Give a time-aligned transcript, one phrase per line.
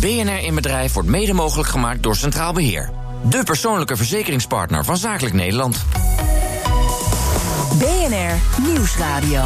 [0.00, 2.90] BNR in Bedrijf wordt mede mogelijk gemaakt door Centraal Beheer.
[3.28, 5.84] De persoonlijke verzekeringspartner van Zakelijk Nederland.
[7.78, 9.44] BNR Nieuwsradio.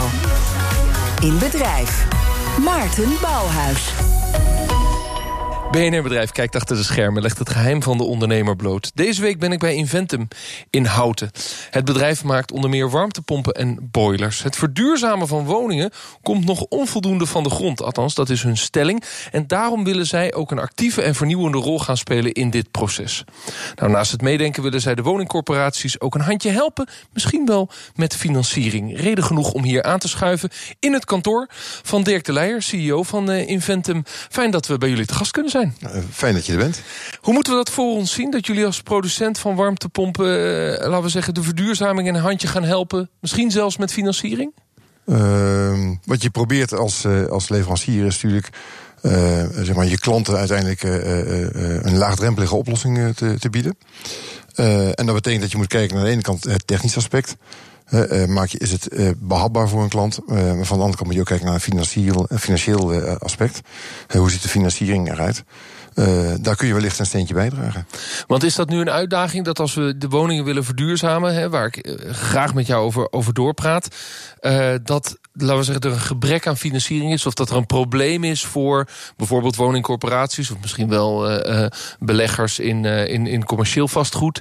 [1.21, 2.06] In Bedrijf.
[2.64, 3.92] Maarten Bouwhuis.
[5.70, 8.90] BNR Bedrijf kijkt achter de schermen, legt het geheim van de ondernemer bloot.
[8.94, 10.28] Deze week ben ik bij Inventum
[10.71, 11.30] in Houten.
[11.71, 14.42] Het bedrijf maakt onder meer warmtepompen en boilers.
[14.42, 15.90] Het verduurzamen van woningen
[16.22, 17.82] komt nog onvoldoende van de grond.
[17.82, 19.04] Althans, dat is hun stelling.
[19.30, 23.24] En daarom willen zij ook een actieve en vernieuwende rol gaan spelen in dit proces.
[23.74, 26.88] Nou, naast het meedenken willen zij de woningcorporaties ook een handje helpen.
[27.12, 29.00] Misschien wel met financiering.
[29.00, 31.48] Reden genoeg om hier aan te schuiven in het kantoor
[31.82, 34.02] van Dirk de Leijer, CEO van eh, Inventum.
[34.06, 35.59] Fijn dat we bij jullie te gast kunnen zijn.
[35.80, 36.80] Nou, fijn dat je er bent.
[37.20, 38.30] Hoe moeten we dat voor ons zien?
[38.30, 42.62] Dat jullie als producent van warmtepompen, eh, laten we zeggen, de verduurzaming een handje gaan
[42.62, 43.10] helpen?
[43.20, 44.52] Misschien zelfs met financiering?
[45.06, 48.48] Uh, wat je probeert als, uh, als leverancier is natuurlijk.
[49.02, 49.12] Uh,
[49.62, 53.77] zeg maar, je klanten uiteindelijk een laagdrempelige oplossing te, te bieden.
[54.95, 57.37] en dat betekent dat je moet kijken naar de ene kant het technisch aspect.
[57.91, 60.19] Uh, maak je, is het uh, behapbaar voor een klant?
[60.27, 63.60] Maar van de andere kant moet je ook kijken naar een financieel, financieel aspect.
[64.09, 65.45] hoe ziet de financiering eruit?
[66.41, 67.87] daar kun je wellicht een steentje bijdragen.
[68.27, 71.67] Want is dat nu een uitdaging dat als we de woningen willen verduurzamen, hè, waar
[71.67, 73.97] ik graag met jou over, over doorpraat,
[74.83, 78.25] dat laten we zeggen, er een gebrek aan financiering is, of dat er een probleem
[78.25, 81.41] is voor bijvoorbeeld woningcorporaties, of misschien wel
[81.99, 84.41] beleggers in, in, in commercieel vastgoed,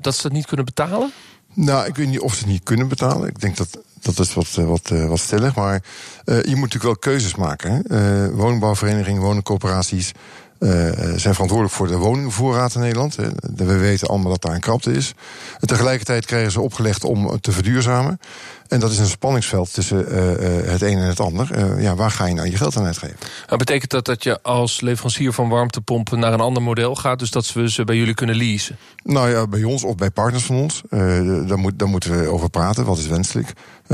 [0.00, 1.12] dat ze dat niet kunnen betalen?
[1.54, 3.28] Nou, ik weet niet of ze het niet kunnen betalen.
[3.28, 5.54] Ik denk dat dat is wat, eh, wat, eh, wat stellig.
[5.54, 5.82] Maar
[6.24, 7.84] uh, je moet natuurlijk wel keuzes maken.
[8.36, 10.12] Woningbouwverenigingen, woningcorporaties
[11.16, 13.16] zijn verantwoordelijk voor de woningvoorraad in Nederland.
[13.56, 15.14] We weten allemaal dat daar een krapte is.
[15.60, 18.20] Tegelijkertijd krijgen ze opgelegd om te verduurzamen.
[18.68, 21.58] En dat is een spanningsveld tussen uh, het een en het ander.
[21.58, 23.16] Uh, ja, waar ga je nou je geld aan uitgeven?
[23.48, 27.18] Maar betekent dat dat je als leverancier van warmtepompen naar een ander model gaat?
[27.18, 28.76] Dus dat we ze bij jullie kunnen leasen?
[29.02, 30.82] Nou ja, bij ons of bij partners van ons.
[30.90, 32.84] Uh, daar, moet, daar moeten we over praten.
[32.84, 33.52] Wat is wenselijk?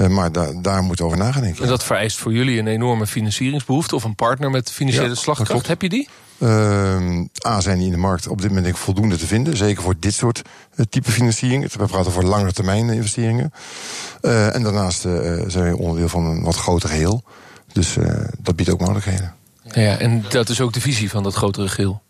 [0.08, 1.62] maar da daar moeten we over nadenken.
[1.62, 3.94] En dat vereist voor jullie een enorme financieringsbehoefte...
[3.94, 5.66] of een partner met financiële ja, slagkracht.
[5.66, 6.08] Heb je die?
[6.38, 9.56] Uh, A, zijn die in de markt op dit moment denk ik voldoende te vinden.
[9.56, 10.42] Zeker voor dit soort
[10.88, 11.72] type financiering.
[11.72, 13.52] We praten over lange termijn investeringen.
[14.22, 17.22] Uh, en daarnaast uh, zijn we onderdeel van een wat groter geheel.
[17.72, 17.96] Dus
[18.38, 19.34] dat biedt ook mogelijkheden.
[19.72, 22.02] Ja, en dat is ook de visie van dat grotere geheel?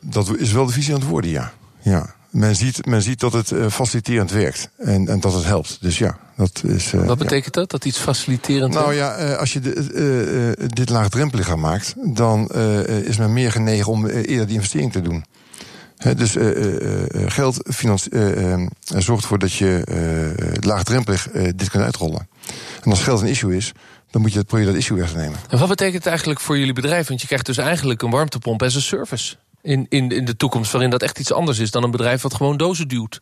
[0.00, 1.52] Dat is wel de visie aan het worden, ja.
[1.80, 5.78] ja men ziet, men ziet dat het faciliterend werkt en, en dat het helpt.
[5.80, 6.92] Dus ja, dat is.
[6.92, 7.70] Uh, Wat betekent dat?
[7.70, 12.48] Dat iets faciliterend Nou ja, uh, als je de, dit laagdrempeliger maakt, dan
[13.04, 15.24] is men meer genegen om eerder die investering te doen.
[15.98, 16.36] He, dus
[17.26, 17.62] geld
[18.96, 19.82] zorgt ervoor dat je
[20.60, 22.28] laagdrempelig dit kunt uitrollen.
[22.82, 23.72] En als geld een issue is,
[24.10, 25.38] dan moet je het probeer dat issue weg te nemen.
[25.48, 27.08] En wat betekent het eigenlijk voor jullie bedrijf?
[27.08, 30.72] Want je krijgt dus eigenlijk een warmtepomp as a service in, in, in de toekomst,
[30.72, 33.20] waarin dat echt iets anders is dan een bedrijf wat gewoon dozen duwt?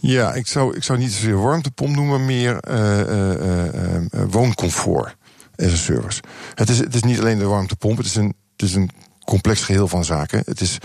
[0.00, 5.16] Ja, ik zou, ik zou niet zozeer warmtepomp noemen, meer uh, uh, uh, wooncomfort
[5.56, 6.20] as a service.
[6.54, 8.90] Het is, het is niet alleen de warmtepomp, het is een, het is een
[9.24, 10.42] complex geheel van zaken.
[10.44, 10.78] Het is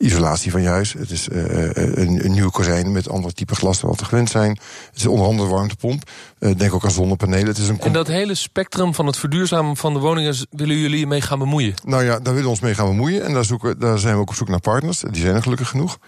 [0.00, 0.92] isolatie van je huis.
[0.92, 4.30] Het is uh, een, een, nieuwe kozijn met andere type glas dan wat we gewend
[4.30, 4.50] zijn.
[4.50, 6.10] Het is onder andere warmtepomp.
[6.38, 7.46] Uh, denk ook aan zonnepanelen.
[7.46, 10.34] Het is een en dat hele spectrum van het verduurzamen van de woningen...
[10.50, 11.74] willen jullie mee gaan bemoeien?
[11.84, 13.24] Nou ja, daar willen we ons mee gaan bemoeien.
[13.24, 15.00] En daar, zoeken, daar zijn we ook op zoek naar partners.
[15.10, 15.98] Die zijn er gelukkig genoeg.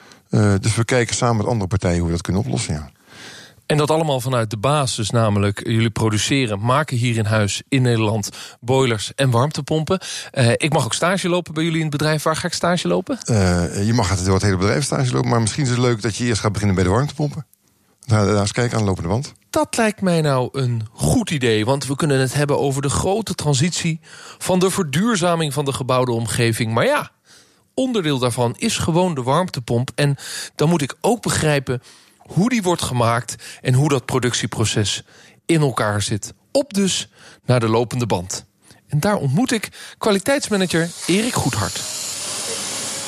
[0.61, 2.75] dus we kijken samen met andere partijen hoe we dat kunnen oplossen.
[2.75, 2.91] Ja.
[3.73, 8.31] En dat allemaal vanuit de basis, namelijk jullie produceren, maken hier in huis in Nederland
[8.61, 10.01] boilers en warmtepompen.
[10.33, 12.23] Uh, ik mag ook stage lopen bij jullie in het bedrijf.
[12.23, 13.19] Waar ga ik stage lopen?
[13.31, 16.03] Uh, je mag het door het hele bedrijf stage lopen, maar misschien is het leuk
[16.03, 17.47] dat je eerst gaat beginnen bij de warmtepompen.
[18.07, 19.33] Daar, daar eens kijken aan de lopende band.
[19.51, 23.35] Dat lijkt mij nou een goed idee, want we kunnen het hebben over de grote
[23.35, 24.01] transitie
[24.39, 26.73] van de verduurzaming van de gebouwde omgeving.
[26.73, 27.11] Maar ja,
[27.75, 29.91] onderdeel daarvan is gewoon de warmtepomp.
[29.95, 30.17] En
[30.55, 31.83] dan moet ik ook begrijpen
[32.33, 35.03] hoe die wordt gemaakt en hoe dat productieproces
[35.47, 36.33] in elkaar zit.
[36.53, 37.09] Op dus
[37.45, 38.45] naar de lopende band.
[38.89, 41.81] En daar ontmoet ik kwaliteitsmanager Erik Goedhart.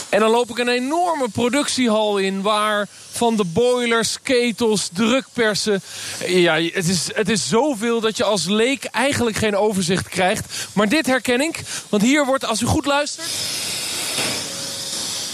[0.09, 5.83] En dan loop ik een enorme productiehal in waar van de boilers, ketels, drukpersen.
[6.27, 10.69] Ja, het is, het is zoveel dat je als leek eigenlijk geen overzicht krijgt.
[10.73, 13.29] Maar dit herken ik, want hier wordt, als u goed luistert,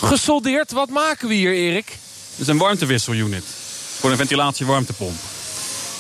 [0.03, 0.73] gesoldeerd.
[0.73, 1.89] Wat maken we hier, Erik?
[2.31, 3.45] Het is een warmtewisselunit.
[4.01, 5.19] Voor een ventilatie-warmtepomp.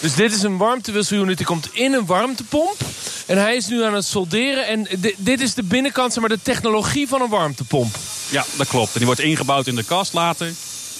[0.00, 2.81] Dus dit is een warmtewisselunit, die komt in een warmtepomp.
[3.26, 4.67] En hij is nu aan het solderen.
[4.67, 7.97] En dit is de binnenkant, maar de technologie van een warmtepomp.
[8.31, 8.93] Ja, dat klopt.
[8.93, 10.52] En die wordt ingebouwd in de kast later.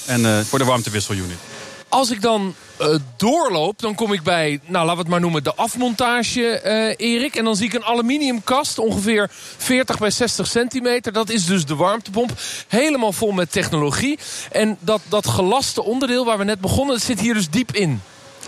[0.05, 1.37] En uh, voor de warmtewisselunit.
[1.91, 5.43] Als ik dan uh, doorloop, dan kom ik bij, nou laten we het maar noemen,
[5.43, 7.35] de afmontage, uh, Erik.
[7.35, 11.13] En dan zie ik een aluminiumkast, ongeveer 40 bij 60 centimeter.
[11.13, 12.31] Dat is dus de warmtepomp.
[12.67, 14.19] Helemaal vol met technologie.
[14.51, 18.01] En dat, dat gelaste onderdeel waar we net begonnen, dat zit hier dus diep in.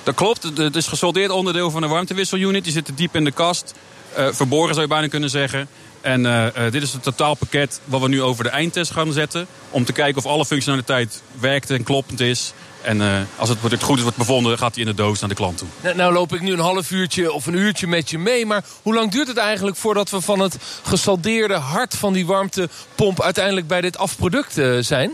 [0.04, 0.44] Dat klopt.
[0.44, 2.63] Het is gesoldeerd onderdeel van de warmtewisselunit.
[2.63, 3.74] Die zit diep in de kast.
[4.18, 5.68] Uh, verborgen zou je bijna kunnen zeggen.
[6.01, 9.48] En dit is het totaalpakket wat we nu over de eindtest gaan zetten.
[9.69, 12.54] Om te kijken of alle functionaliteit werkt en kloppend is.
[12.84, 15.30] En uh, als het product goed is wordt bevonden, gaat hij in de doos naar
[15.30, 15.68] de klant toe.
[15.82, 18.46] Nou, nou, loop ik nu een half uurtje of een uurtje met je mee.
[18.46, 23.22] Maar hoe lang duurt het eigenlijk voordat we van het gesaldeerde hart van die warmtepomp...
[23.22, 25.12] uiteindelijk bij dit afproduct uh, zijn?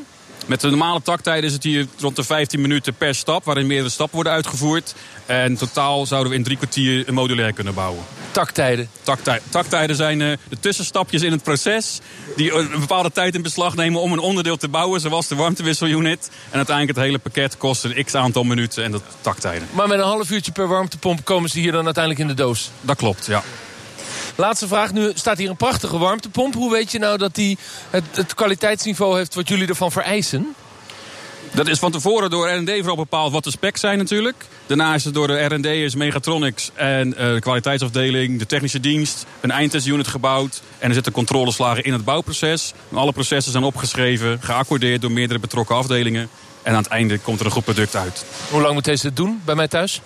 [0.49, 3.43] Met de normale taktijden is het hier rond de 15 minuten per stap...
[3.43, 4.95] waarin meerdere stappen worden uitgevoerd.
[5.25, 8.03] En totaal zouden we in drie kwartier een modulair kunnen bouwen.
[8.31, 8.89] Taktijden?
[9.01, 11.99] Taktij taktijden zijn uh, de tussenstapjes in het proces...
[12.35, 15.01] die een bepaalde tijd in beslag nemen om een onderdeel te bouwen...
[15.01, 16.29] zoals de warmtewisselunit.
[16.49, 19.67] En uiteindelijk het hele pakket kost een x-aantal minuten en dat taktijden.
[19.71, 22.71] Maar met een half uurtje per warmtepomp komen ze hier dan uiteindelijk in de doos?
[22.81, 23.43] Dat klopt, ja.
[24.39, 24.93] Laatste vraag.
[24.93, 26.53] Nu staat hier een prachtige warmtepomp.
[26.53, 27.57] Hoe weet je nou dat die
[27.89, 30.55] het, het kwaliteitsniveau heeft wat jullie ervan vereisen?
[31.53, 34.45] Dat is van tevoren door R&D vooral bepaald wat de specs zijn natuurlijk.
[34.65, 39.51] Daarna is het door de R&D'ers Megatronics en uh, de kwaliteitsafdeling, de technische dienst, een
[39.51, 40.61] eindtestunit gebouwd.
[40.77, 42.73] En er zitten controleslagen in het bouwproces.
[42.91, 46.29] En alle processen zijn opgeschreven, geaccordeerd door meerdere betrokken afdelingen.
[46.61, 48.25] En aan het einde komt er een goed product uit.
[48.51, 50.01] Hoe lang moet deze het doen bij mij thuis?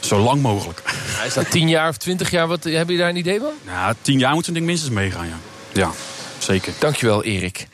[0.00, 0.82] Zo lang mogelijk.
[1.16, 2.46] Ja, is dat 10 jaar of 20 jaar?
[2.46, 3.52] Wat, heb je daar een idee van?
[3.66, 5.38] Ja, 10 jaar moet zo'n ding minstens meegaan, ja.
[5.72, 5.90] Ja,
[6.38, 6.72] zeker.
[6.78, 7.68] Dankjewel, Erik.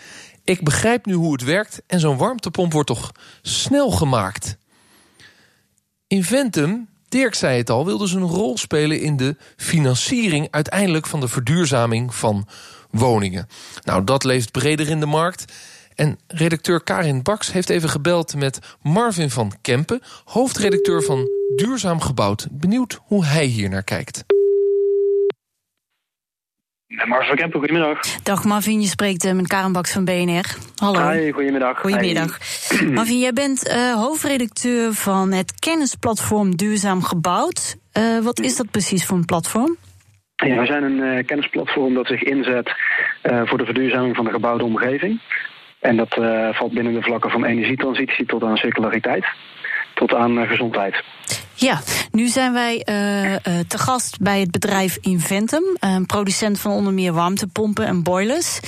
[0.44, 3.12] Ik begrijp nu hoe het werkt en zo'n warmtepomp wordt toch
[3.42, 4.56] snel gemaakt.
[6.06, 11.20] Inventum, Dirk zei het al, wil dus een rol spelen in de financiering uiteindelijk van
[11.20, 12.48] de verduurzaming van
[12.90, 13.48] woningen.
[13.82, 15.52] Nou, dat leeft breder in de markt.
[15.94, 22.48] En redacteur Karin Baks heeft even gebeld met Marvin van Kempen, hoofdredacteur van Duurzaam Gebouwd.
[22.50, 24.24] Benieuwd hoe hij hier naar kijkt.
[26.86, 28.00] Van Kempen, goedemiddag.
[28.22, 30.56] Dag Marvin, je spreekt uh, met Karen Baks van BNR.
[30.76, 31.10] Hallo.
[31.10, 31.80] Hi, goedemiddag.
[31.80, 32.38] Goedemiddag.
[32.70, 32.86] Hi.
[32.94, 37.76] Marvin, jij bent uh, hoofdredacteur van het kennisplatform Duurzaam Gebouwd.
[37.98, 39.76] Uh, wat is dat precies voor een platform?
[40.36, 42.74] Ja, we zijn een kennisplatform dat zich inzet
[43.22, 45.20] voor de verduurzaming van de gebouwde omgeving.
[45.80, 46.14] En dat
[46.56, 49.26] valt binnen de vlakken van energietransitie tot aan circulariteit,
[49.94, 51.04] tot aan gezondheid.
[51.58, 51.80] Ja,
[52.10, 53.38] nu zijn wij uh, uh,
[53.68, 58.60] te gast bij het bedrijf Inventum, een producent van onder meer warmtepompen en boilers.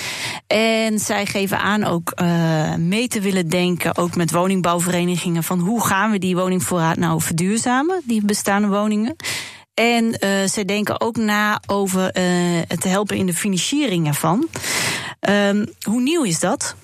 [0.46, 5.86] En zij geven aan ook uh, mee te willen denken, ook met woningbouwverenigingen, van hoe
[5.86, 9.16] gaan we die woningvoorraad nou verduurzamen, die bestaande woningen.
[9.74, 10.14] En
[10.48, 12.02] zij denken ook na over
[12.68, 14.48] het helpen in de financiering ervan.
[15.20, 16.76] Ehm, hoe nieuw is dat?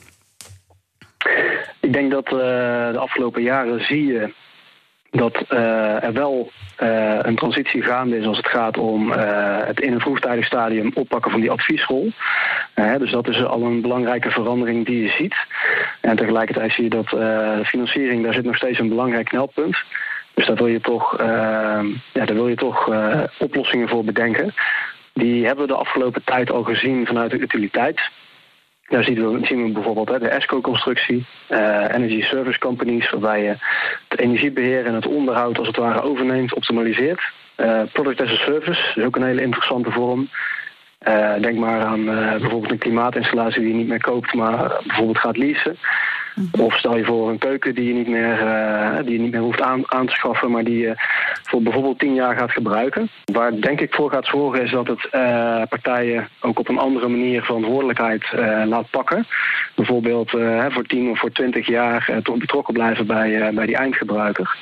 [1.81, 4.35] Ik denk dat de afgelopen jaren zie je
[5.14, 6.50] dat uh, er wel
[6.82, 9.16] uh, een transitie gaande is als het gaat om uh,
[9.64, 12.12] het in een vroegtijdig stadium oppakken van die adviesrol.
[12.99, 15.34] dus dat is al een belangrijke verandering die je ziet.
[16.00, 19.76] En tegelijkertijd zie je dat de financiering, daar zit nog steeds een belangrijk knelpunt.
[20.34, 21.19] Dus daar wil je toch,
[22.12, 22.90] ja, daar wil je toch
[23.38, 24.55] oplossingen voor bedenken.
[25.12, 28.00] Die hebben we de afgelopen tijd al gezien vanuit de utiliteit.
[28.89, 29.31] Daar zien
[29.65, 33.57] we, bijvoorbeeld hè, de ESCO-constructie, uh, Energy Service Companies, waarbij je
[34.09, 37.33] het energiebeheer en het onderhoud als het ware overneemt, optimaliseert.
[37.57, 40.29] Uh, product as a Service is ook een hele interessante vorm.
[41.09, 45.37] Uh, denk maar aan bijvoorbeeld een klimaatinstallatie die je niet meer koopt, maar bijvoorbeeld gaat
[45.37, 45.76] leasen.
[46.61, 49.41] Of stel je voor een keuken die je niet meer, uh, die je niet meer
[49.41, 50.95] hoeft aan, aan, te schaffen, maar die je
[51.43, 53.09] voor bijvoorbeeld tien jaar gaat gebruiken.
[53.25, 57.09] Waar denk ik voor gaat zorgen is dat het uh, partijen ook op een andere
[57.09, 59.26] manier verantwoordelijkheid uh, laat pakken.
[59.75, 60.31] Bijvoorbeeld
[60.69, 64.57] voor tien of voor twintig jaar toch betrokken blijven bij, bij die eindgebruiker.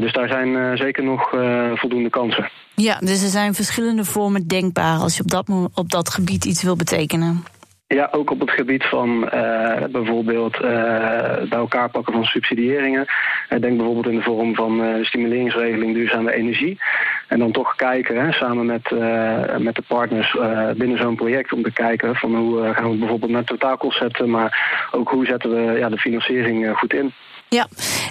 [0.00, 1.30] dus daar zijn zeker nog
[1.74, 2.48] voldoende kansen.
[2.74, 6.62] Ja, dus er zijn verschillende vormen denkbaar als je op dat, op dat gebied iets
[6.62, 7.44] wil betekenen.
[7.86, 10.60] Ja, ook op het gebied van uh, bijvoorbeeld uh,
[11.48, 13.06] bij elkaar pakken van subsidiëringen.
[13.48, 16.80] Denk bijvoorbeeld in de vorm van de stimuleringsregeling duurzame energie.
[17.28, 18.90] En dan toch kijken, hè, samen met,
[19.58, 20.36] met de partners
[20.76, 25.08] binnen zo'n project, om te kijken van hoe gaan we bijvoorbeeld naar zetten, maar ook
[25.10, 27.12] hoe zetten we ja, de financiering goed in.
[27.48, 27.66] Ja,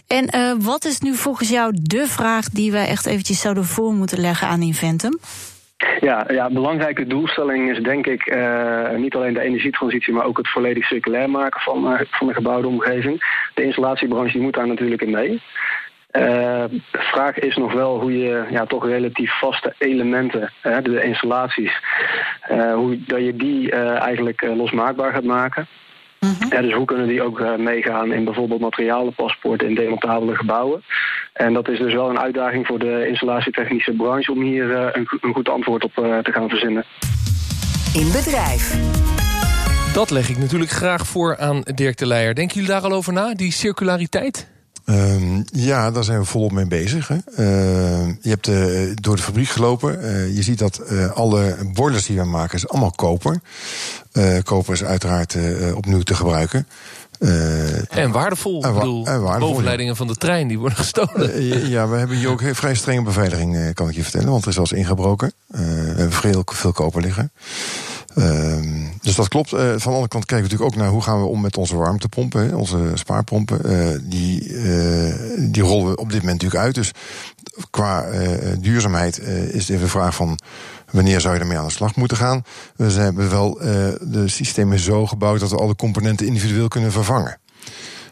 [0.07, 4.19] en wat is nu volgens jou de vraag die wij echt eventjes zouden voor moeten
[4.19, 5.19] leggen aan Inventum?
[5.99, 10.37] Ja, ja, een belangrijke doelstelling is denk ik uh, niet alleen de energietransitie, maar ook
[10.37, 13.45] het volledig circulair maken van, uh, van de gebouwde omgeving.
[13.53, 15.31] De installatiebranche die moet daar natuurlijk in mee.
[15.31, 16.21] Uh,
[16.69, 21.79] de vraag is nog wel hoe je ja, toch relatief vaste elementen, de installaties,
[22.73, 25.67] hoe dat je die eigenlijk losmaakbaar gaat maken.
[26.49, 30.83] Ja, dus hoe kunnen die ook eh, meegaan in bijvoorbeeld materialenpaspoorten in demontabele gebouwen?
[31.33, 35.07] En dat is dus wel een uitdaging voor de installatietechnische branche om hier eh, een,
[35.21, 36.85] een goed antwoord op eh, te gaan verzinnen.
[37.93, 38.77] In bedrijf.
[39.93, 42.35] Dat leg ik natuurlijk graag voor aan Dirk de Leijer.
[42.35, 44.51] Denken jullie daar al over na, die circulariteit?
[44.85, 47.07] Ehm, ja, daar zijn we volop mee bezig.
[47.07, 47.15] Hè.
[47.35, 50.03] Ehm, je hebt eh, door de fabriek gelopen.
[50.03, 53.39] Eh, je ziet dat eh, alle boilers die we maken, is allemaal koper.
[54.11, 56.67] Eh, koper is uiteraard eh, opnieuw te gebruiken.
[57.23, 58.63] Eh, En waardevol.
[58.63, 61.33] En wa- bedoel, en waardevol, bovenleidingen van de trein die worden gestolen.
[61.33, 64.29] Eh, ja, we hebben hier ook heel vrij strenge beveiliging, eh, kan ik je vertellen.
[64.29, 65.31] Want er is wel eens ingebroken.
[65.51, 65.65] Eh, we
[65.95, 67.31] hebben veel, veel koper liggen.
[68.15, 68.67] Ehm,
[69.01, 69.49] dus dat klopt.
[69.49, 71.75] Van de andere kant kijken we natuurlijk ook naar hoe gaan we om met onze
[71.75, 73.61] warmtepompen, hè, onze spaarpompen.
[74.09, 74.53] Die,
[75.51, 76.75] die rollen we op dit moment natuurlijk uit.
[76.75, 76.91] Dus
[77.69, 78.05] qua
[78.59, 79.19] duurzaamheid
[79.51, 80.39] is het even de vraag van
[80.93, 82.43] wanneer zou je ermee aan de slag moeten gaan.
[82.75, 83.67] We hebben wel eh,
[84.01, 87.37] de systemen zo gebouwd dat we alle componenten individueel kunnen vervangen.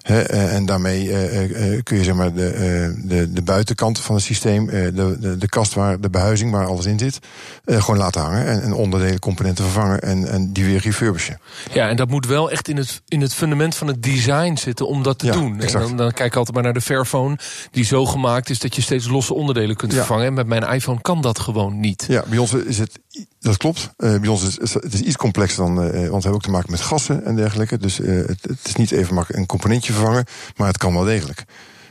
[0.01, 4.23] Eh, en daarmee eh, eh, kun je zeg maar de, de, de buitenkant van het
[4.23, 7.19] systeem, de, de, de kast waar de behuizing waar alles in zit,
[7.65, 11.39] gewoon laten hangen en, en onderdelen, componenten vervangen en, en die weer refurbishen.
[11.73, 14.87] Ja, en dat moet wel echt in het, in het fundament van het design zitten
[14.87, 15.59] om dat te Ja, doen.
[15.59, 17.37] En dan, dan kijk ik altijd maar naar de Fairphone,
[17.71, 19.97] die zo gemaakt is dat je steeds losse onderdelen kunt Ja.
[19.97, 20.25] vervangen.
[20.25, 22.05] En met mijn iPhone kan dat gewoon niet.
[22.07, 22.99] Ja, bij ons is het,
[23.41, 23.89] dat klopt.
[23.97, 26.49] Eh, bij ons is het is iets complexer dan, eh, want we hebben ook te
[26.49, 27.77] maken met gassen en dergelijke.
[27.77, 31.03] Dus eh, het, het is niet even makkelijk een componentje vervangen, maar het kan wel
[31.03, 31.43] degelijk.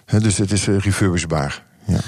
[0.04, 1.64] Hè, dus het is refurbishbaar.
[1.84, 2.00] Ja.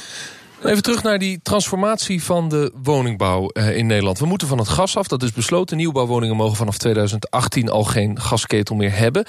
[0.64, 4.18] Even terug naar die transformatie van de woningbouw eh, in Nederland.
[4.18, 5.76] We moeten van het gas af, dat is besloten.
[5.76, 9.24] Nieuwbouwwoningen mogen vanaf 2018 al geen gasketel meer hebben.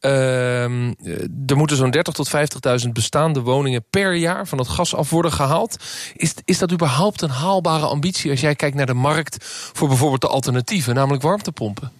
[0.00, 1.12] Ehm, eh,
[1.46, 5.32] er moeten zo'n 30 tot 50.000 bestaande woningen per jaar van het gas af worden
[5.32, 5.76] gehaald.
[6.16, 10.20] Is, is dat überhaupt een haalbare ambitie als jij kijkt naar de markt voor bijvoorbeeld
[10.20, 11.92] de alternatieven, namelijk warmtepompen?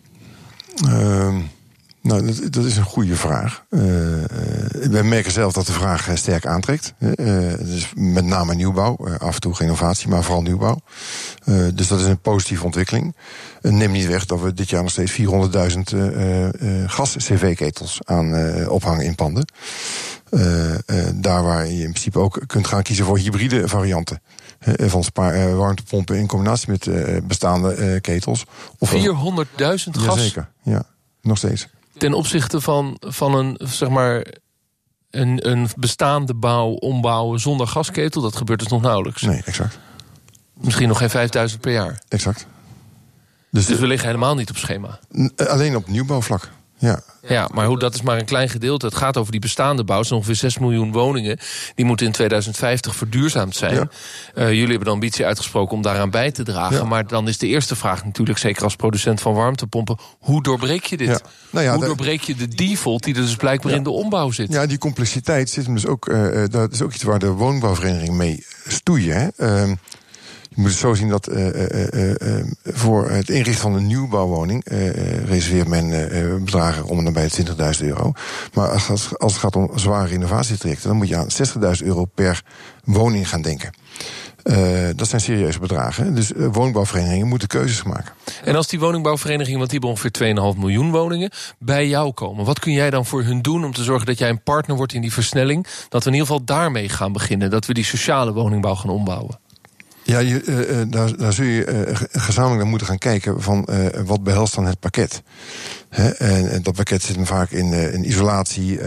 [0.85, 1.39] Ehm,
[2.01, 3.65] nou, dat, is een goede vraag.
[3.71, 4.20] Eh,
[4.81, 6.95] eh, wij merken zelf dat de vraag eh, sterk aantrekt.
[6.99, 7.15] Eh,
[7.59, 10.81] dus met name nieuwbouw, af en toe renovatie, maar vooral nieuwbouw.
[11.75, 13.17] Dus dat is een positieve ontwikkeling.
[13.61, 15.19] Neem niet weg dat we dit jaar nog steeds 400.000
[15.93, 19.45] eh, eh, gas-CV-ketels aan ophangen in panden.
[21.15, 24.23] Daar waar je in principe ook kunt gaan kiezen voor hybride varianten.
[24.77, 26.89] van spa- eh, warmtepompen in combinatie met
[27.27, 28.45] bestaande ketels.
[28.79, 30.83] Of 400.000 gas Jazeker, ja.
[31.23, 31.69] Nog steeds.
[31.99, 34.27] ten opzichte van, van een, zeg maar,
[35.11, 38.23] een, een bestaande bouw ombouwen zonder gasketel.
[38.23, 39.23] Dat gebeurt dus nog nauwelijks.
[39.23, 39.79] Nee, exact.
[40.55, 42.02] Misschien nog geen 5000 per jaar.
[42.09, 42.47] Exact.
[43.50, 44.99] Dus, Dus we liggen helemaal niet op schema.
[45.19, 46.50] n- alleen op nieuwbouwvlak.
[46.81, 47.01] Ja.
[47.29, 48.87] Ja, maar hoe, dat is maar een klein gedeelte.
[48.87, 50.03] Het gaat over die bestaande bouw.
[50.03, 51.39] Zijn ongeveer 6 miljoen woningen.
[51.75, 53.75] Die moeten in 2050 verduurzaamd zijn.
[53.75, 53.89] Ja.
[54.35, 56.77] Eh, jullie hebben de ambitie uitgesproken om daaraan bij te dragen.
[56.77, 56.85] Ja.
[56.85, 59.99] Maar dan is de eerste vraag natuurlijk, zeker als producent van warmtepompen...
[60.19, 61.09] hoe doorbreek je dit?
[61.09, 61.19] Ja.
[61.51, 64.53] Nou hoe daar- doorbreek je de default die er dus blijkbaar in de ombouw zit?
[64.53, 66.09] ja, die complexiteit zit hem dus ook.
[66.09, 69.17] eh, eh, dat is ook iets waar de woonbouwvereniging mee stoeien.
[69.17, 69.29] Hè.
[69.37, 69.75] Ehm,
[70.54, 74.64] je moet het zo zien dat eh, eh, eh, voor het inrichten van een nieuwbouwwoning
[75.25, 75.88] reserveert men
[76.45, 77.28] bedragen om en de
[77.78, 78.12] 20.000 euro.
[78.54, 82.04] Maar als, het- als het gaat om zware renovatietrajecten, dan moet je aan 60.000 euro
[82.04, 82.42] per
[82.85, 83.71] woning gaan denken.
[84.97, 86.14] Dat zijn serieuze bedragen.
[86.14, 88.12] Dus eh, woonbouwverenigingen moeten keuzes maken.
[88.45, 92.59] En als die woningbouwverenigingen, want die hebben ongeveer 2,5 miljoen woningen, bij jou komen, wat
[92.59, 95.00] kun jij dan voor hun doen om te zorgen dat jij een partner wordt in
[95.00, 95.66] die versnelling?
[95.88, 99.38] Dat we in ieder geval daarmee gaan beginnen, dat we die sociale woningbouw gaan ombouwen.
[100.11, 103.43] Ja, je, eh, eh, daar, daar zul je eh, ge- gezamenlijk naar moeten gaan kijken
[103.43, 103.69] van
[104.05, 105.23] wat behelst dan het pakket.
[105.88, 108.79] En, en dat pakket zit hem vaak in, in isolatie,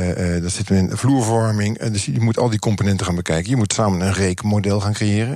[0.42, 1.80] dat zit hem in vloerverwarming.
[1.80, 3.50] Dus je moet al die componenten gaan bekijken.
[3.50, 5.34] Je moet samen een rekenmodel gaan creëren.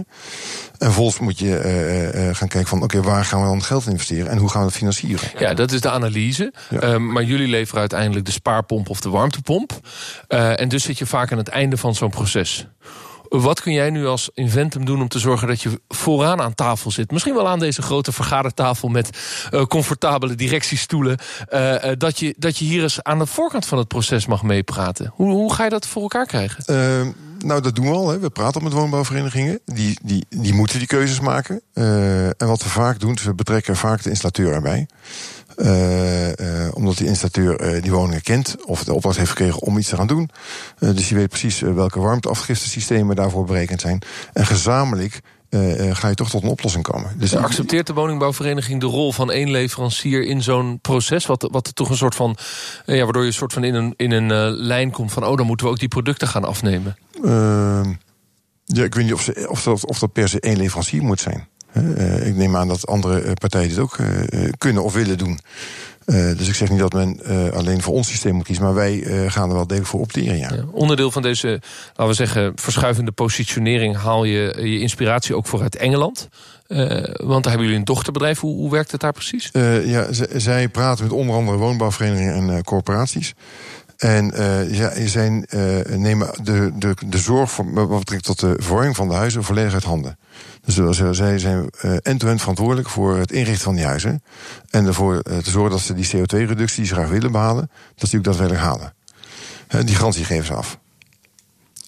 [0.77, 4.38] En vervolgens moet je gaan kijken van oké, waar gaan we dan geld investeren en
[4.38, 5.29] hoe gaan we dat financieren?
[5.39, 6.53] Ja, dat is de analyse.
[6.70, 6.79] Ja.
[6.79, 9.79] Ehm, maar jullie leveren uiteindelijk de spaarpomp of de warmtepomp.
[10.27, 12.67] En dus zit je vaak aan het einde van zo'n proces.
[13.29, 16.91] Wat kun jij nu als Inventum doen om te zorgen dat je vooraan aan tafel
[16.91, 17.12] zit?
[17.12, 19.10] Misschien wel aan deze grote vergadertafel met
[19.51, 21.17] eh, comfortabele directiestoelen.
[21.50, 24.43] eh, eh, dat, je, dat je hier eens aan de voorkant van het proces mag
[24.43, 25.12] meepraten.
[25.15, 26.63] Hoe, hoe ga je dat voor elkaar krijgen?
[27.46, 28.10] Nou, dat doen we al.
[28.10, 28.20] Hè.
[28.20, 29.60] We praten met woonbouwverenigingen.
[29.65, 31.62] Die, die, die moeten die keuzes maken.
[31.74, 34.88] Eh, en wat we vaak doen, we betrekken vaak de installateur erbij.
[35.56, 39.89] Eh, eh, omdat die installateur die woningen kent of de opdracht heeft gekregen om iets
[39.89, 40.29] te gaan doen.
[40.79, 44.01] Dus die weet precies welke warmteafgiftesystemen daarvoor berekend zijn.
[44.34, 47.12] En gezamenlijk eh, eh, ga je toch tot een oplossing komen.
[47.18, 51.25] Dus Accepteert de woningbouwvereniging de rol van één leverancier in zo'n proces?
[51.25, 52.38] Wat, wat toch een soort van.
[52.86, 55.25] eh, Ja, waardoor je een soort van in een, in een lijn komt van.
[55.25, 56.98] Oh, dan moeten we ook die producten gaan afnemen.
[57.24, 57.89] Ehm,
[58.66, 61.20] ja, ik weet niet of, ze, of, dat, of dat per se één leverancier moet
[61.20, 61.48] zijn.
[62.24, 63.98] Ik neem aan dat andere partijen dit ook
[64.58, 65.39] kunnen of willen doen.
[66.08, 68.74] Uh, dus ik zeg niet dat men uh, alleen voor ons systeem moet kiezen, maar
[68.74, 70.38] wij uh, gaan er wel degelijk voor opteren.
[70.38, 70.54] Ja.
[70.54, 71.48] Ja, onderdeel van deze,
[71.88, 76.30] laten we zeggen, verschuivende positionering haal je je inspiratie ook voor uit Engeland.
[76.68, 78.40] want daar hebben jullie een dochterbedrijf.
[78.40, 79.50] Hoe, hoe werkt het daar precies?
[79.84, 83.34] ja, zij praten met onder andere woonbouwverenigingen en corporaties.
[83.98, 88.96] En uh, zij uh, nemen de, de, de zorg voor, wat betreft tot de verwarming
[88.96, 90.18] van de huizen volledig uit handen.
[90.66, 91.70] Dus zij zijn
[92.01, 94.24] end-to-end verantwoordelijk voor het inrichten van die huizen.
[94.70, 98.10] En ervoor te zorgen dat ze die CO2-reductie die ze graag willen behalen, dat ze
[98.10, 98.94] die ook daadwerkelijk halen.
[99.86, 100.80] die garantie geven ze af.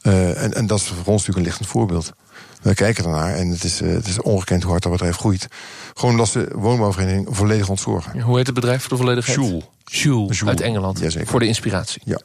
[0.02, 2.14] en, en dat is voor ons natuurlijk een lichtend voorbeeld.
[2.60, 5.48] Wij kijken ernaar en het is, het is ongekend hoe hard dat bedrijf groeit.
[5.94, 8.22] Gewoon dat ze woonbouwvereniging volledig ontzorgen.
[8.22, 9.38] Hoe heet het bedrijf voor de volledigheid?
[9.38, 9.64] Joule.
[9.86, 11.00] Jules uit Engeland.
[11.00, 11.28] Jazeker.
[11.28, 12.02] Voor de inspiratie.
[12.06, 12.22] Ja.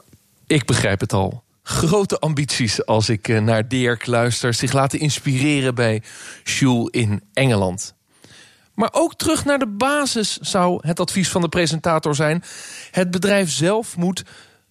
[0.47, 1.43] Ik begrijp het al.
[1.63, 4.53] Grote ambities als ik eh, naar Dirk luister.
[4.53, 6.01] Zich laten inspireren bij
[6.43, 7.93] Jules in Engeland.
[8.73, 12.43] Maar ook terug naar de basis zou het advies van de presentator zijn.
[12.91, 14.23] Het bedrijf zelf moet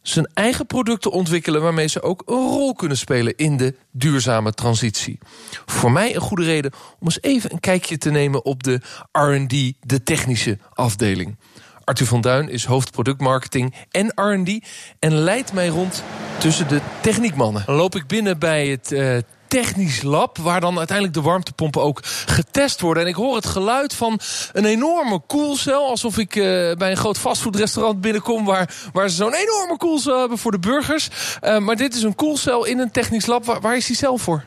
[0.06, 5.18] zijn eigen producten ontwikkelen waarmee ze ook een rol kunnen spelen in de duurzame transitie.
[5.66, 8.80] Voor mij een goede reden om eens even een kijkje te nemen op de
[9.12, 11.36] RD, de technische afdeling.
[11.84, 14.64] Arthur van Duin is hoofd productmarketing en R&D
[14.98, 16.02] en leidt mij rond
[16.38, 17.62] tussen de techniekmannen.
[17.66, 19.16] Dan loop ik binnen bij het uh,
[19.48, 23.02] technisch lab, waar dan uiteindelijk de warmtepompen ook getest worden.
[23.02, 24.20] En ik hoor het geluid van
[24.52, 29.34] een enorme koelcel, alsof ik uh, bij een groot fastfoodrestaurant binnenkom, waar, waar ze zo'n
[29.34, 31.08] enorme koelcel hebben voor de burgers.
[31.42, 33.44] Uh, maar dit is een koelcel in een technisch lab.
[33.44, 34.44] Waar, waar is die zelf voor?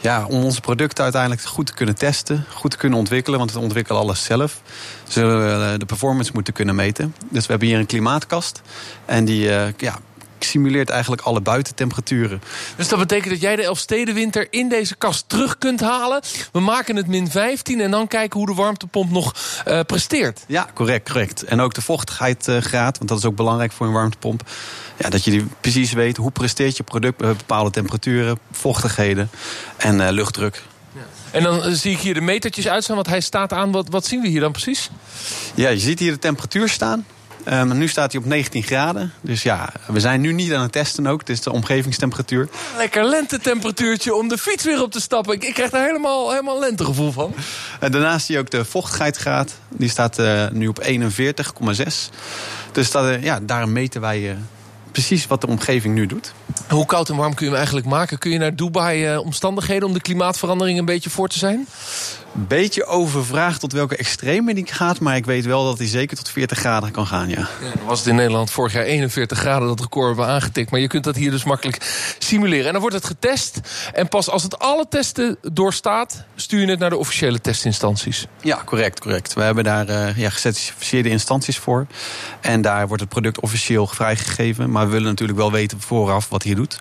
[0.00, 3.58] Ja, om onze producten uiteindelijk goed te kunnen testen, goed te kunnen ontwikkelen, want we
[3.58, 4.60] ontwikkelen alles zelf.
[5.08, 7.14] Zullen we de performance moeten kunnen meten.
[7.28, 8.62] Dus we hebben hier een klimaatkast.
[9.04, 9.98] En die uh, ja,
[10.44, 12.42] simuleert eigenlijk alle buitentemperaturen.
[12.76, 16.20] Dus dat betekent dat jij de Elfstedenwinter in deze kast terug kunt halen.
[16.52, 19.34] We maken het min 15 en dan kijken hoe de warmtepomp nog
[19.68, 20.44] uh, presteert.
[20.46, 21.44] Ja, correct, correct.
[21.44, 24.42] En ook de vochtigheidsgraad, want dat is ook belangrijk voor een warmtepomp.
[24.98, 29.30] Ja, dat je die precies weet hoe presteert je product bij bepaalde temperaturen, vochtigheden
[29.76, 30.62] en uh, luchtdruk.
[31.30, 33.72] En dan zie ik hier de metertjes uitstaan, want hij staat aan.
[33.72, 34.90] Wat, wat zien we hier dan precies?
[35.54, 37.06] Ja, je ziet hier de temperatuur staan.
[37.48, 39.12] Um, nu staat hij op 19 graden.
[39.20, 41.20] Dus ja, we zijn nu niet aan het testen ook.
[41.20, 42.48] Het is de omgevingstemperatuur.
[42.76, 45.34] Lekker lentetemperatuurtje om de fiets weer op te stappen.
[45.34, 47.34] Ik, ik krijg daar helemaal, helemaal lentegevoel van.
[47.80, 49.52] En daarnaast zie je ook de vochtigheidsgraad.
[49.68, 50.96] Die staat uh, nu op 41,6.
[52.72, 54.36] Dus dat, uh, ja, daar meten wij uh,
[54.92, 56.32] precies wat de omgeving nu doet.
[56.68, 58.18] Hoe koud en warm kun je hem eigenlijk maken?
[58.18, 61.66] Kun je naar Dubai omstandigheden om de klimaatverandering een beetje voor te zijn?
[62.32, 65.00] Beetje overvraagd tot welke extreme die gaat.
[65.00, 67.38] Maar ik weet wel dat hij zeker tot 40 graden kan gaan, ja.
[67.38, 70.70] ja was het in Nederland vorig jaar 41 graden dat record hebben aangetikt.
[70.70, 72.66] Maar je kunt dat hier dus makkelijk simuleren.
[72.66, 73.60] En dan wordt het getest.
[73.92, 78.26] En pas als het alle testen doorstaat, stuur je het naar de officiële testinstanties.
[78.40, 79.34] Ja, correct, correct.
[79.34, 81.86] We hebben daar uh, ja, gecertificeerde instanties voor.
[82.40, 84.70] En daar wordt het product officieel vrijgegeven.
[84.70, 86.78] Maar we willen natuurlijk wel weten vooraf wat hij doet.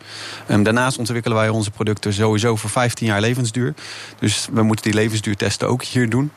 [0.51, 3.73] Um, daarnaast ontwikkelen wij onze producten sowieso voor 15 jaar levensduur.
[4.19, 6.32] Dus we moeten die levensduur testen ook hier doen.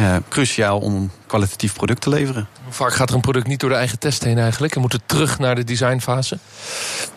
[0.00, 2.48] Uh, cruciaal om een kwalitatief product te leveren.
[2.64, 4.74] Hoe vaak gaat er een product niet door de eigen test heen eigenlijk?
[4.74, 6.38] En moet het terug naar de designfase?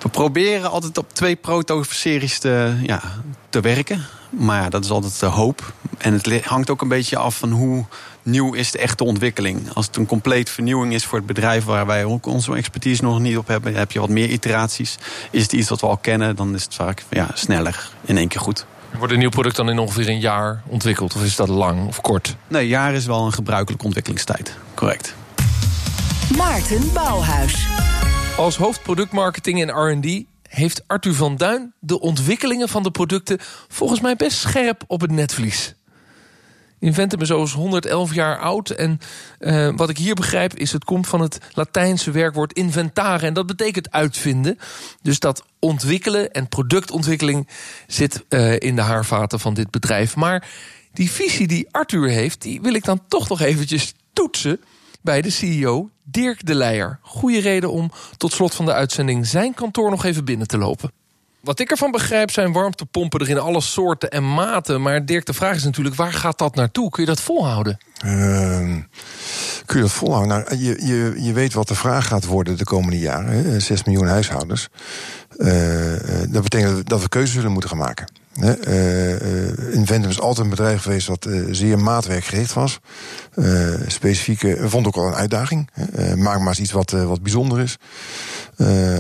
[0.02, 3.02] We proberen altijd op twee proto-series te, ja,
[3.50, 4.06] te werken.
[4.30, 5.74] Maar ja, dat is altijd de hoop.
[5.98, 7.86] En het hangt ook een beetje af van hoe
[8.24, 9.74] nieuw is de echte ontwikkeling.
[9.74, 11.64] Als het een compleet vernieuwing is voor het bedrijf...
[11.64, 13.76] waar wij ook onze expertise nog niet op hebben...
[13.76, 14.98] heb je wat meer iteraties.
[15.32, 18.28] Is het iets wat we al kennen, dan is het vaak ja, sneller in één
[18.28, 18.66] keer goed.
[18.98, 21.16] Wordt een nieuw product dan in ongeveer een jaar ontwikkeld?
[21.16, 22.36] Of is dat lang of kort?
[22.48, 24.56] Nee, een jaar is wel een gebruikelijke ontwikkelingstijd.
[24.74, 25.16] Correct.
[26.38, 27.68] Maarten Bouwhuis.
[28.38, 34.16] Als hoofdproductmarketing en R&D heeft Arthur van Duin de ontwikkelingen van de producten volgens mij
[34.16, 35.76] best scherp op het netvlies.
[36.82, 38.70] Inventum is zoals 111 jaar oud.
[38.70, 39.00] En
[39.40, 43.26] uh, wat ik hier begrijp is het komt van het Latijnse werkwoord inventare.
[43.26, 44.58] En dat betekent uitvinden.
[45.02, 47.48] Dus dat ontwikkelen en productontwikkeling
[47.88, 50.16] zit uh, in de haarvaten van dit bedrijf.
[50.16, 50.48] Maar
[50.94, 54.62] die visie die Arthur heeft, die wil ik dan toch nog eventjes toetsen
[55.02, 57.00] bij de CEO Dirk de Leijer.
[57.02, 61.01] Goede reden om tot slot van de uitzending zijn kantoor nog even binnen te lopen.
[61.44, 64.82] Wat ik ervan begrijp zijn warmtepompen er in alle soorten en maten.
[64.82, 66.90] Maar Dirk, de vraag is natuurlijk, waar gaat dat naartoe?
[66.90, 67.78] Kun je dat volhouden?
[68.06, 68.12] Uh,
[69.66, 70.38] kun je dat volhouden?
[70.38, 73.30] Nou, je, je, je weet wat de vraag gaat worden de komende jaren.
[73.30, 73.60] Hè?
[73.60, 74.70] 6 miljoen huishoudens.
[75.38, 75.50] Uh,
[76.30, 78.21] dat betekent dat we keuzes zullen moeten gaan maken.
[78.40, 82.80] Uh, Inventum is altijd een bedrijf geweest dat uh, zeer maatwerkgericht was.
[83.88, 85.70] Specifieke, vond ook al een uitdaging.
[86.16, 87.78] maak maar eens iets wat, wat bijzonder is.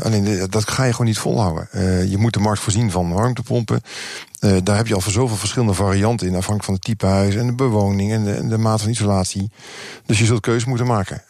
[0.04, 1.67] Alleen dat ga je gewoon niet volhouden.
[2.10, 3.82] Je moet de markt voorzien van warmtepompen.
[4.39, 7.36] Uh, daar heb je al voor zoveel verschillende varianten in, afhankelijk van het type huis
[7.36, 9.52] en de bewoning en de, en maat van isolatie.
[10.06, 11.24] Dus je zult keuzes moeten maken.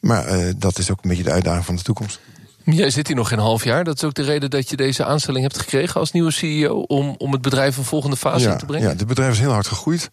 [0.00, 2.20] maar dat is ook een beetje de uitdaging van de toekomst.
[2.72, 3.84] Jij zit hier nog geen half jaar.
[3.84, 6.80] Dat is ook de reden dat je deze aanstelling hebt gekregen als nieuwe CEO...
[6.80, 8.88] om, om het bedrijf een volgende fase ja, in te brengen?
[8.88, 10.10] Ja, het bedrijf is heel hard gegroeid.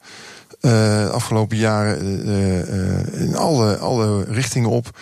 [0.61, 4.99] Uh, afgelopen jaren uh, uh, in alle, alle richtingen op.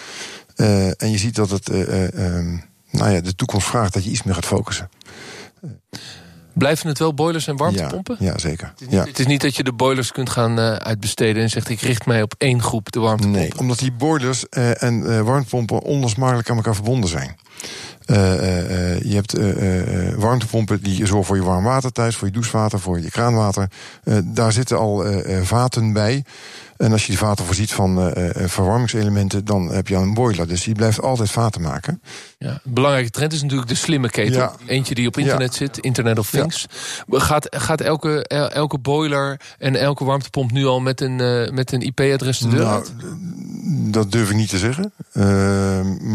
[0.98, 4.34] en je ziet dat het, um, nou ja, de toekomst vraagt dat je iets meer
[4.34, 4.90] gaat focussen.
[6.56, 8.16] Blijven het wel boilers en warmtepompen?
[8.20, 8.68] Ja, ja zeker.
[8.68, 11.70] Het is, niet, het is, niet, dat je de boilers kunt gaan uitbesteden en zegt
[11.70, 13.42] ik richt mij op één groep, de warmtepompen.
[13.42, 17.36] Nee, omdat die boilers en warmtepompen onlosmakelijk aan elkaar verbonden zijn.
[18.06, 19.34] Uh, uh, je hebt
[20.20, 23.70] warmtepompen die zorgen voor je warm water thuis, voor je douchewater, voor je kraanwater.
[24.24, 25.06] daar zitten al
[25.44, 26.24] vaten bij.
[26.78, 30.48] En als je die vaten voorziet van verwarmingselementen, dan heb je een boiler.
[30.48, 32.02] Dus je blijft altijd vaten maken.
[32.38, 34.40] Ja, een belangrijke trend is natuurlijk de slimme ketel.
[34.40, 34.56] Ja.
[34.66, 36.66] Eentje die op internet zit, Internet of Things.
[37.08, 37.20] Ja.
[37.20, 41.16] Gaat, gaat elke, elke boiler en elke warmtepomp nu al met een,
[41.54, 42.86] met een IP-adres de deur nou,
[43.96, 44.94] Dat durf ik niet te zeggen.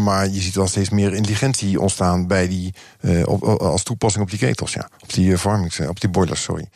[0.03, 4.29] maar je ziet wel steeds meer intelligentie ontstaan bij die, uh, op, als toepassing op
[4.29, 4.89] die ketels, ja.
[4.99, 6.61] Op die verwarmings, op die boilers, sorry.
[6.61, 6.69] En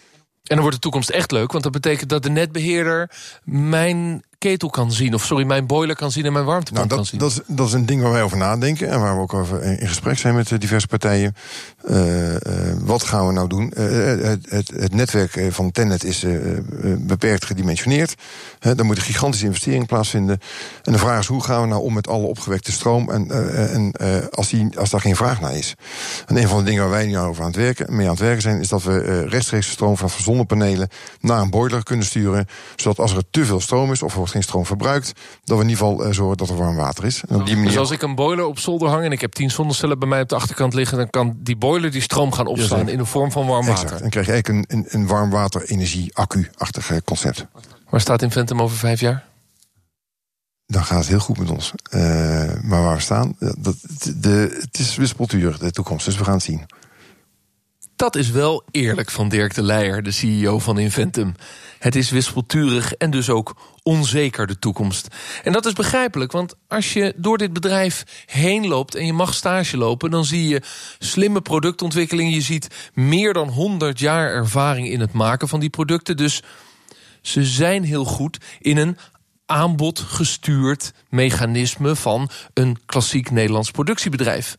[0.43, 3.11] dan wordt de toekomst echt leuk, want dat betekent dat de netbeheerder
[3.43, 5.13] mijn ketel kan zien.
[5.13, 7.19] Of sorry, mijn boiler kan zien en mijn warmtepomp nou, dat, kan zien.
[7.19, 8.89] Dat is, dat is een ding waar wij over nadenken.
[8.89, 11.35] En waar we ook over in gesprek zijn met diverse partijen.
[11.89, 12.39] Uh, uh,
[12.79, 13.73] wat gaan we nou doen?
[13.77, 13.85] Uh,
[14.23, 16.25] het, het, het, netwerk van Tennet is
[16.99, 18.15] beperkt gedimensioneerd.
[18.59, 20.39] Daar moet een gigantische investering plaatsvinden.
[20.83, 23.09] En de vraag is, hoe gaan we nou om met alle opgewekte stroom...
[23.09, 23.31] en,
[23.71, 23.91] en
[24.31, 25.73] als, die, als daar geen vraag naar is?
[26.25, 28.21] En een van de dingen waar wij nu over aan het werken, mee aan het
[28.21, 28.59] werken zijn...
[28.59, 32.47] is dat we rechtstreeks stroom van zonnepanelen naar een boiler kunnen sturen.
[32.75, 35.11] Zodat als er te veel stroom is, of er wordt geen stroom verbruikt...
[35.43, 37.23] dat we in ieder geval zorgen dat er warm water is.
[37.27, 37.69] En op die manier...
[37.69, 39.03] Dus als ik een boiler op zolder hang...
[39.03, 40.97] en ik heb tien zonnecellen bij mij op de achterkant liggen...
[40.97, 43.83] dan kan die boiler die stroom gaan opslaan in de vorm van warm water.
[43.83, 44.01] Exact.
[44.01, 47.45] En krijg je eigenlijk een, een, een warmwater-energie-accu-achtig concept.
[47.89, 49.25] Waar staat Inventum over vijf jaar?
[50.67, 51.71] Dan gaat het heel goed met ons.
[51.89, 52.01] Uh,
[52.61, 53.75] maar waar we staan, dat,
[54.15, 56.05] de, het is wispeltuur, de toekomst.
[56.05, 56.65] Dus we gaan het zien.
[57.95, 61.35] Dat is wel eerlijk van Dirk de Leijer, de CEO van Inventum.
[61.79, 63.55] Het is wispelturig en dus ook
[63.87, 65.07] onzeker de toekomst.
[65.43, 69.33] En dat is begrijpelijk, want als je door dit bedrijf heen loopt en je mag
[69.33, 70.61] stage lopen, dan zie je
[70.99, 72.33] slimme productontwikkeling.
[72.33, 76.17] Je ziet meer dan 100 jaar ervaring in het maken van die producten.
[76.17, 76.43] Dus
[77.21, 78.97] ze zijn heel goed in een
[79.45, 84.57] aanbodgestuurd mechanisme van een klassiek Nederlands productiebedrijf.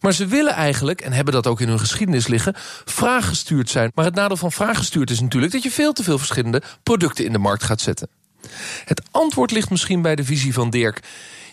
[0.00, 3.90] Maar ze willen eigenlijk, en hebben dat ook in hun geschiedenis liggen, vraaggestuurd zijn.
[3.94, 7.32] Maar het nadeel van vraaggestuurd is natuurlijk dat je veel te veel verschillende producten in
[7.32, 8.08] de markt gaat zetten.
[8.84, 11.00] Het antwoord ligt misschien bij de visie van Dirk.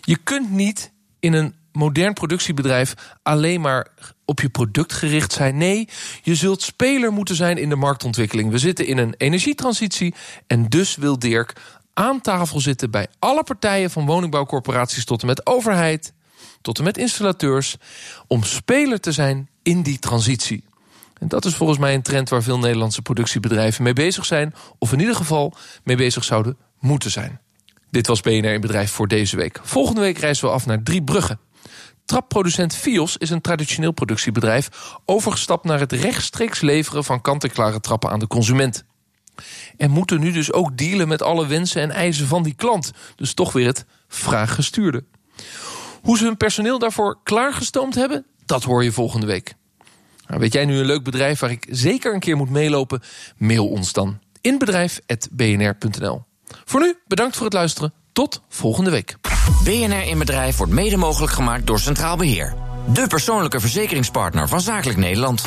[0.02, 3.88] Je kunt niet in een modern productiebedrijf alleen maar
[4.26, 5.58] op je product gericht zijn.
[5.58, 5.88] Nee,
[6.22, 8.52] je zult speler moeten zijn in de marktontwikkeling.
[8.52, 10.14] We zitten in een energietransitie
[10.48, 11.54] en dus wil Dirk
[11.94, 16.14] aan tafel zitten bij alle partijen van woningbouwcorporaties tot en met overheid,
[16.62, 17.76] tot en met installateurs,
[18.28, 20.64] om speler te zijn in die transitie.
[21.20, 24.94] En dat is volgens mij een trend waar veel Nederlandse productiebedrijven mee bezig zijn, of
[24.94, 27.40] in ieder geval mee bezig zouden moeten zijn.
[27.90, 29.60] Dit was BNR in Bedrijf voor deze week.
[29.64, 31.38] Volgende week reizen we af naar Driebrugge.
[32.06, 34.70] Trapproducent Fios is een traditioneel productiebedrijf
[35.06, 38.84] overgestapt naar het rechtstreeks leveren van kant-en-klare trappen aan de consument.
[39.78, 42.92] En moeten nu dus ook dealen met alle wensen en eisen van die klant.
[43.16, 45.04] Dus toch weer het vraaggestuurde.
[46.02, 49.54] Hoe ze hun personeel daarvoor klaargestoomd hebben, dat hoor je volgende week.
[50.28, 53.02] Nou, weet jij nu een leuk bedrijf waar ik zeker een keer moet meelopen?
[53.38, 56.30] Mail ons dan inbedrijf.bnr.nl.
[56.66, 57.94] Voor nu, bedankt voor het luisteren.
[58.14, 59.16] Tot volgende week.
[59.64, 62.54] BNR in Bedrijf wordt mede mogelijk gemaakt door Centraal Beheer.
[62.94, 65.40] De persoonlijke verzekeringspartner van Zakelijk Nederland.